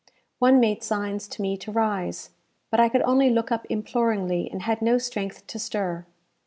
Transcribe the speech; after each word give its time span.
One 0.39 0.59
made 0.59 0.81
signs 0.81 1.27
to 1.27 1.43
me 1.43 1.57
to 1.57 1.71
rise, 1.71 2.31
but 2.71 2.79
I 2.79 2.89
could 2.89 3.03
only 3.03 3.29
look 3.29 3.51
up 3.51 3.67
imploringly, 3.69 4.49
and 4.51 4.63
had 4.63 4.81
no 4.81 4.97
strength 4.97 5.45
to 5.45 5.59
stir. 5.59 6.07